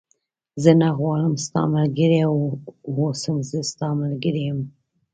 [0.63, 2.39] زه نه غواړم ستا ملګری و
[2.99, 4.59] اوسم، زه ستا ملګری یم.